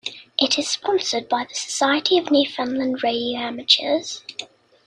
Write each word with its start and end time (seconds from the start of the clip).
It 0.39 0.57
is 0.57 0.67
sponsored 0.67 1.29
by 1.29 1.45
the 1.47 1.53
Society 1.53 2.17
Of 2.17 2.31
Newfoundland 2.31 3.03
Radio 3.03 3.37
Amateurs. 3.37 4.23